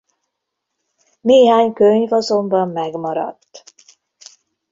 Néhány 1.21 1.73
könyv 1.73 2.11
azonban 2.13 2.69
megmaradt. 2.69 3.63